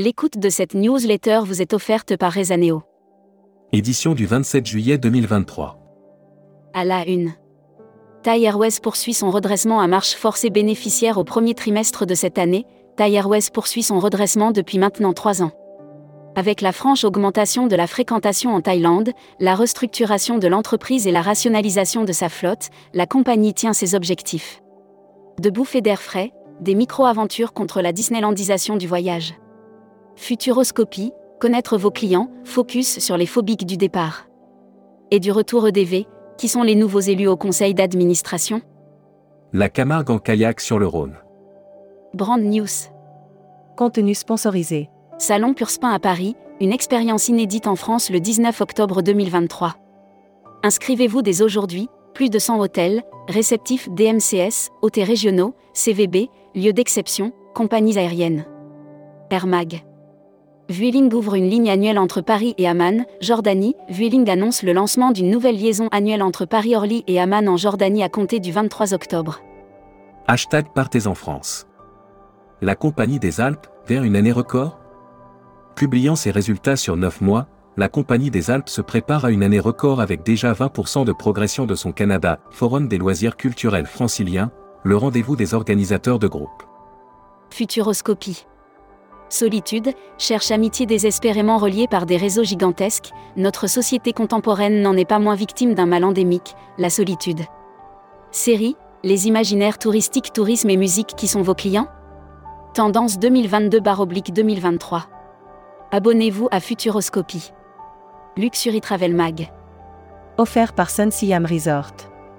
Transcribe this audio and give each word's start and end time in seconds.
L'écoute 0.00 0.38
de 0.38 0.48
cette 0.48 0.74
newsletter 0.74 1.40
vous 1.44 1.60
est 1.60 1.74
offerte 1.74 2.16
par 2.16 2.32
Rezaneo. 2.32 2.84
Édition 3.72 4.14
du 4.14 4.26
27 4.26 4.64
juillet 4.64 4.96
2023. 4.96 5.76
À 6.72 6.84
la 6.84 7.04
une. 7.04 7.32
Thai 8.22 8.44
Airways 8.44 8.78
poursuit 8.80 9.12
son 9.12 9.32
redressement 9.32 9.80
à 9.80 9.88
marche 9.88 10.14
forcée 10.14 10.50
bénéficiaire 10.50 11.18
au 11.18 11.24
premier 11.24 11.54
trimestre 11.54 12.06
de 12.06 12.14
cette 12.14 12.38
année. 12.38 12.64
Thai 12.96 13.12
Airways 13.12 13.50
poursuit 13.52 13.82
son 13.82 13.98
redressement 13.98 14.52
depuis 14.52 14.78
maintenant 14.78 15.14
trois 15.14 15.42
ans. 15.42 15.50
Avec 16.36 16.60
la 16.60 16.70
franche 16.70 17.02
augmentation 17.02 17.66
de 17.66 17.74
la 17.74 17.88
fréquentation 17.88 18.54
en 18.54 18.60
Thaïlande, 18.60 19.10
la 19.40 19.56
restructuration 19.56 20.38
de 20.38 20.46
l'entreprise 20.46 21.08
et 21.08 21.12
la 21.12 21.22
rationalisation 21.22 22.04
de 22.04 22.12
sa 22.12 22.28
flotte, 22.28 22.68
la 22.94 23.06
compagnie 23.06 23.52
tient 23.52 23.72
ses 23.72 23.96
objectifs. 23.96 24.62
De 25.40 25.50
bouffées 25.50 25.80
d'air 25.80 26.00
frais, 26.00 26.30
des 26.60 26.76
micro-aventures 26.76 27.52
contre 27.52 27.82
la 27.82 27.90
Disneylandisation 27.90 28.76
du 28.76 28.86
voyage. 28.86 29.34
Futuroscopie, 30.18 31.12
connaître 31.38 31.78
vos 31.78 31.92
clients, 31.92 32.28
focus 32.42 32.98
sur 32.98 33.16
les 33.16 33.24
phobiques 33.24 33.64
du 33.64 33.76
départ. 33.76 34.26
Et 35.12 35.20
du 35.20 35.30
retour 35.30 35.68
EDV, 35.68 36.06
qui 36.36 36.48
sont 36.48 36.64
les 36.64 36.74
nouveaux 36.74 37.00
élus 37.00 37.28
au 37.28 37.36
conseil 37.36 37.72
d'administration 37.72 38.60
La 39.52 39.68
Camargue 39.68 40.10
en 40.10 40.18
kayak 40.18 40.60
sur 40.60 40.80
le 40.80 40.88
Rhône. 40.88 41.14
Brand 42.14 42.42
News. 42.42 42.66
Contenu 43.76 44.12
sponsorisé. 44.12 44.90
Salon 45.18 45.54
Purspin 45.54 45.90
à 45.90 46.00
Paris, 46.00 46.34
une 46.60 46.72
expérience 46.72 47.28
inédite 47.28 47.68
en 47.68 47.76
France 47.76 48.10
le 48.10 48.18
19 48.18 48.60
octobre 48.60 49.02
2023. 49.02 49.76
Inscrivez-vous 50.64 51.22
dès 51.22 51.42
aujourd'hui, 51.42 51.88
plus 52.12 52.28
de 52.28 52.40
100 52.40 52.58
hôtels, 52.58 53.04
réceptifs 53.28 53.88
DMCS, 53.90 54.70
hôtels 54.82 55.04
régionaux, 55.04 55.54
CVB, 55.74 56.28
lieux 56.56 56.72
d'exception, 56.72 57.32
compagnies 57.54 57.96
aériennes. 57.96 58.44
Air 59.30 59.46
Mag. 59.46 59.84
Vueling 60.70 61.10
ouvre 61.14 61.34
une 61.34 61.48
ligne 61.48 61.70
annuelle 61.70 61.98
entre 61.98 62.20
Paris 62.20 62.54
et 62.58 62.68
Amman, 62.68 63.06
Jordanie. 63.22 63.74
Vueling 63.88 64.28
annonce 64.28 64.62
le 64.62 64.74
lancement 64.74 65.12
d'une 65.12 65.30
nouvelle 65.30 65.56
liaison 65.56 65.88
annuelle 65.92 66.22
entre 66.22 66.44
Paris-Orly 66.44 67.04
et 67.06 67.18
Amman 67.18 67.48
en 67.48 67.56
Jordanie 67.56 68.02
à 68.02 68.10
compter 68.10 68.38
du 68.38 68.52
23 68.52 68.92
octobre. 68.92 69.40
Hashtag 70.26 70.66
Partez 70.74 71.06
en 71.06 71.14
France. 71.14 71.66
La 72.60 72.74
Compagnie 72.74 73.18
des 73.18 73.40
Alpes, 73.40 73.66
vers 73.86 74.02
une 74.02 74.14
année 74.14 74.32
record? 74.32 74.78
Publiant 75.74 76.16
ses 76.16 76.30
résultats 76.30 76.76
sur 76.76 76.98
9 76.98 77.22
mois, 77.22 77.46
la 77.78 77.88
Compagnie 77.88 78.30
des 78.30 78.50
Alpes 78.50 78.68
se 78.68 78.82
prépare 78.82 79.24
à 79.24 79.30
une 79.30 79.44
année 79.44 79.60
record 79.60 80.02
avec 80.02 80.22
déjà 80.22 80.52
20% 80.52 81.06
de 81.06 81.12
progression 81.12 81.64
de 81.64 81.76
son 81.76 81.92
Canada, 81.92 82.40
Forum 82.50 82.88
des 82.88 82.98
loisirs 82.98 83.38
culturels 83.38 83.86
franciliens, 83.86 84.50
le 84.82 84.98
rendez-vous 84.98 85.34
des 85.34 85.54
organisateurs 85.54 86.18
de 86.18 86.28
groupes. 86.28 86.62
Futuroscopie. 87.48 88.47
Solitude, 89.30 89.92
cherche 90.16 90.50
amitié 90.50 90.86
désespérément 90.86 91.58
reliée 91.58 91.86
par 91.86 92.06
des 92.06 92.16
réseaux 92.16 92.44
gigantesques, 92.44 93.10
notre 93.36 93.66
société 93.66 94.12
contemporaine 94.12 94.80
n'en 94.80 94.96
est 94.96 95.04
pas 95.04 95.18
moins 95.18 95.34
victime 95.34 95.74
d'un 95.74 95.86
mal 95.86 96.04
endémique, 96.04 96.54
la 96.78 96.88
solitude. 96.88 97.42
Série, 98.30 98.76
les 99.04 99.28
imaginaires 99.28 99.78
touristiques, 99.78 100.32
tourisme 100.32 100.70
et 100.70 100.76
musique 100.76 101.14
qui 101.16 101.28
sont 101.28 101.42
vos 101.42 101.54
clients? 101.54 101.88
Tendance 102.74 103.18
2022-2023. 103.18 105.02
Abonnez-vous 105.90 106.48
à 106.50 106.60
Futuroscopie. 106.60 107.52
Luxury 108.36 108.80
Travel 108.80 109.14
Mag. 109.14 109.50
Offert 110.38 110.72
par 110.72 110.88
Sun 110.88 111.10
Siam 111.10 111.44
Resort. 111.44 111.92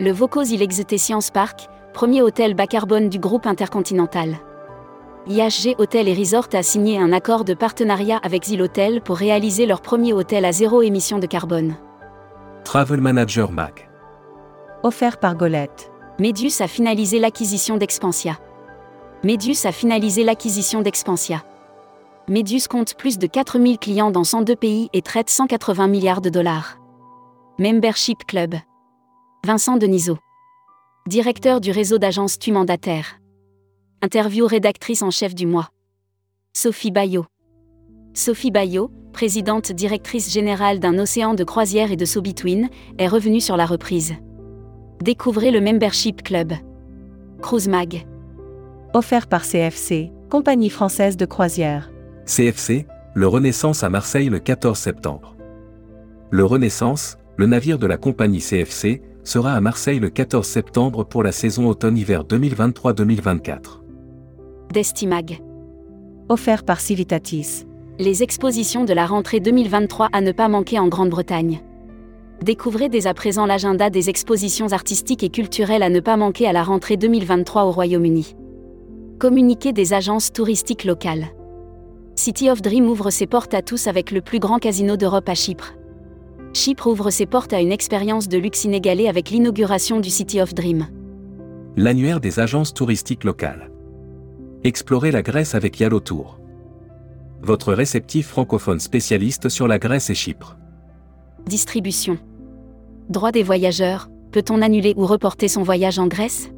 Le 0.00 0.10
Vaucause 0.10 0.50
Ilexeté 0.50 0.98
Science 0.98 1.30
Park, 1.30 1.68
premier 1.92 2.20
hôtel 2.20 2.54
bas 2.54 2.66
carbone 2.66 3.08
du 3.08 3.18
groupe 3.18 3.46
intercontinental. 3.46 4.36
IHG 5.26 5.76
Hôtel 5.78 6.06
et 6.08 6.14
Resort 6.14 6.48
a 6.52 6.62
signé 6.62 6.98
un 6.98 7.10
accord 7.10 7.44
de 7.44 7.54
partenariat 7.54 8.18
avec 8.22 8.44
Zilotel 8.44 9.00
pour 9.00 9.16
réaliser 9.16 9.64
leur 9.64 9.80
premier 9.80 10.12
hôtel 10.12 10.44
à 10.44 10.52
zéro 10.52 10.82
émission 10.82 11.18
de 11.18 11.26
carbone. 11.26 11.76
Travel 12.64 13.00
Manager 13.00 13.50
Mag. 13.50 13.88
Offert 14.82 15.18
par 15.18 15.34
Golette. 15.34 15.90
Medius 16.20 16.60
a 16.60 16.68
finalisé 16.68 17.18
l'acquisition 17.18 17.78
d'Expansia. 17.78 18.38
Medius 19.22 19.64
a 19.64 19.72
finalisé 19.72 20.24
l'acquisition 20.24 20.82
d'Expansia. 20.82 21.42
Medius 22.28 22.68
compte 22.68 22.94
plus 22.94 23.16
de 23.16 23.26
4000 23.26 23.78
clients 23.78 24.10
dans 24.10 24.24
102 24.24 24.54
pays 24.56 24.90
et 24.92 25.00
traite 25.00 25.30
180 25.30 25.88
milliards 25.88 26.20
de 26.20 26.28
dollars. 26.28 26.78
Membership 27.58 28.26
Club. 28.26 28.56
Vincent 29.46 29.78
Denisot. 29.78 30.18
Directeur 31.06 31.62
du 31.62 31.70
réseau 31.70 31.96
d'agences 31.96 32.38
Tu 32.38 32.52
mandataire. 32.52 33.23
Interview 34.04 34.46
rédactrice 34.46 35.00
en 35.00 35.10
chef 35.10 35.34
du 35.34 35.46
mois. 35.46 35.70
Sophie 36.52 36.90
Bayot. 36.90 37.24
Sophie 38.12 38.50
Bayot, 38.50 38.90
présidente 39.14 39.72
directrice 39.72 40.30
générale 40.30 40.78
d'un 40.78 40.98
océan 40.98 41.32
de 41.32 41.42
croisière 41.42 41.90
et 41.90 41.96
de 41.96 42.04
So-Between, 42.04 42.68
est 42.98 43.08
revenue 43.08 43.40
sur 43.40 43.56
la 43.56 43.64
reprise. 43.64 44.12
Découvrez 45.02 45.50
le 45.50 45.62
Membership 45.62 46.22
Club. 46.22 46.52
Cruise 47.40 47.66
Mag. 47.66 48.06
Offert 48.92 49.26
par 49.26 49.42
CFC, 49.42 50.12
compagnie 50.28 50.68
française 50.68 51.16
de 51.16 51.24
croisière. 51.24 51.90
CFC, 52.26 52.86
le 53.14 53.26
Renaissance 53.26 53.84
à 53.84 53.88
Marseille 53.88 54.28
le 54.28 54.38
14 54.38 54.78
septembre. 54.78 55.34
Le 56.30 56.44
Renaissance, 56.44 57.16
le 57.38 57.46
navire 57.46 57.78
de 57.78 57.86
la 57.86 57.96
compagnie 57.96 58.40
CFC, 58.40 59.00
sera 59.22 59.54
à 59.54 59.62
Marseille 59.62 59.98
le 59.98 60.10
14 60.10 60.46
septembre 60.46 61.04
pour 61.04 61.22
la 61.22 61.32
saison 61.32 61.68
automne-hiver 61.68 62.24
2023-2024. 62.24 63.83
Destimag. 64.74 65.40
Offert 66.28 66.64
par 66.64 66.80
Civitatis. 66.80 67.64
Les 68.00 68.24
expositions 68.24 68.84
de 68.84 68.92
la 68.92 69.06
rentrée 69.06 69.38
2023 69.38 70.08
à 70.12 70.20
ne 70.20 70.32
pas 70.32 70.48
manquer 70.48 70.80
en 70.80 70.88
Grande-Bretagne. 70.88 71.60
Découvrez 72.42 72.88
dès 72.88 73.06
à 73.06 73.14
présent 73.14 73.46
l'agenda 73.46 73.88
des 73.88 74.10
expositions 74.10 74.72
artistiques 74.72 75.22
et 75.22 75.28
culturelles 75.28 75.84
à 75.84 75.90
ne 75.90 76.00
pas 76.00 76.16
manquer 76.16 76.48
à 76.48 76.52
la 76.52 76.64
rentrée 76.64 76.96
2023 76.96 77.66
au 77.66 77.70
Royaume-Uni. 77.70 78.34
Communiqué 79.20 79.72
des 79.72 79.92
agences 79.92 80.32
touristiques 80.32 80.82
locales. 80.82 81.28
City 82.16 82.50
of 82.50 82.60
Dream 82.60 82.88
ouvre 82.88 83.10
ses 83.10 83.28
portes 83.28 83.54
à 83.54 83.62
tous 83.62 83.86
avec 83.86 84.10
le 84.10 84.22
plus 84.22 84.40
grand 84.40 84.58
casino 84.58 84.96
d'Europe 84.96 85.28
à 85.28 85.36
Chypre. 85.36 85.74
Chypre 86.52 86.88
ouvre 86.88 87.10
ses 87.10 87.26
portes 87.26 87.52
à 87.52 87.60
une 87.60 87.70
expérience 87.70 88.26
de 88.26 88.38
luxe 88.38 88.64
inégalée 88.64 89.06
avec 89.06 89.30
l'inauguration 89.30 90.00
du 90.00 90.10
City 90.10 90.40
of 90.40 90.52
Dream. 90.52 90.88
L'annuaire 91.76 92.18
des 92.18 92.40
agences 92.40 92.74
touristiques 92.74 93.22
locales. 93.22 93.70
Explorez 94.66 95.10
la 95.10 95.20
Grèce 95.20 95.54
avec 95.54 95.78
Yalo 95.78 96.00
Tour. 96.00 96.38
Votre 97.42 97.74
réceptif 97.74 98.28
francophone 98.28 98.80
spécialiste 98.80 99.50
sur 99.50 99.68
la 99.68 99.78
Grèce 99.78 100.08
et 100.08 100.14
Chypre. 100.14 100.56
Distribution. 101.44 102.16
Droit 103.10 103.30
des 103.30 103.42
voyageurs, 103.42 104.08
peut-on 104.32 104.62
annuler 104.62 104.94
ou 104.96 105.04
reporter 105.04 105.48
son 105.48 105.62
voyage 105.62 105.98
en 105.98 106.06
Grèce? 106.06 106.48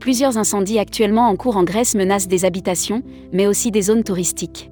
Plusieurs 0.00 0.38
incendies 0.38 0.80
actuellement 0.80 1.28
en 1.28 1.36
cours 1.36 1.56
en 1.56 1.62
Grèce 1.62 1.94
menacent 1.94 2.26
des 2.26 2.44
habitations, 2.44 3.04
mais 3.32 3.46
aussi 3.46 3.70
des 3.70 3.82
zones 3.82 4.02
touristiques. 4.02 4.68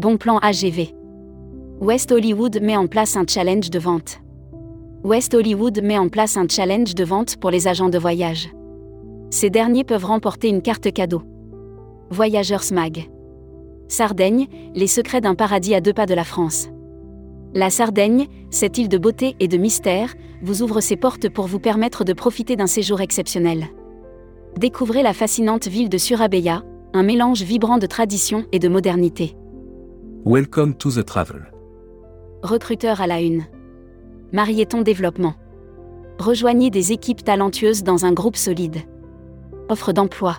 Bon 0.00 0.16
plan 0.16 0.38
AGV. 0.38 0.96
West 1.80 2.10
Hollywood 2.10 2.60
met 2.60 2.76
en 2.76 2.88
place 2.88 3.16
un 3.16 3.24
challenge 3.24 3.70
de 3.70 3.78
vente. 3.78 4.20
West 5.04 5.32
Hollywood 5.32 5.80
met 5.84 5.98
en 5.98 6.08
place 6.08 6.36
un 6.36 6.48
challenge 6.48 6.96
de 6.96 7.04
vente 7.04 7.36
pour 7.36 7.52
les 7.52 7.68
agents 7.68 7.88
de 7.88 7.98
voyage. 7.98 8.48
Ces 9.30 9.48
derniers 9.48 9.84
peuvent 9.84 10.06
remporter 10.06 10.48
une 10.48 10.60
carte 10.60 10.92
cadeau. 10.92 11.22
Voyageurs 12.10 12.62
Smag. 12.62 13.10
Sardaigne, 13.86 14.46
les 14.74 14.86
secrets 14.86 15.20
d'un 15.20 15.34
paradis 15.34 15.74
à 15.74 15.82
deux 15.82 15.92
pas 15.92 16.06
de 16.06 16.14
la 16.14 16.24
France. 16.24 16.68
La 17.54 17.68
Sardaigne, 17.68 18.28
cette 18.50 18.78
île 18.78 18.88
de 18.88 18.96
beauté 18.96 19.36
et 19.40 19.48
de 19.48 19.58
mystère, 19.58 20.14
vous 20.42 20.62
ouvre 20.62 20.80
ses 20.80 20.96
portes 20.96 21.28
pour 21.28 21.46
vous 21.46 21.58
permettre 21.58 22.04
de 22.04 22.14
profiter 22.14 22.56
d'un 22.56 22.66
séjour 22.66 23.02
exceptionnel. 23.02 23.66
Découvrez 24.56 25.02
la 25.02 25.12
fascinante 25.12 25.68
ville 25.68 25.90
de 25.90 25.98
Surabaya, 25.98 26.62
un 26.94 27.02
mélange 27.02 27.42
vibrant 27.42 27.78
de 27.78 27.86
tradition 27.86 28.46
et 28.52 28.58
de 28.58 28.68
modernité. 28.68 29.36
Welcome 30.24 30.74
to 30.76 30.90
the 30.90 31.04
travel. 31.04 31.52
Recruteur 32.42 33.02
à 33.02 33.06
la 33.06 33.20
une. 33.20 33.44
Marieton 34.32 34.80
Développement. 34.80 35.34
Rejoignez 36.18 36.70
des 36.70 36.92
équipes 36.92 37.22
talentueuses 37.22 37.82
dans 37.82 38.06
un 38.06 38.12
groupe 38.12 38.36
solide. 38.36 38.78
Offre 39.68 39.92
d'emploi. 39.92 40.38